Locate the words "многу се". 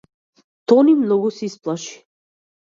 1.03-1.45